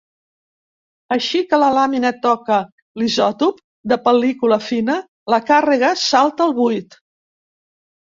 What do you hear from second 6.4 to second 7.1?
el buit.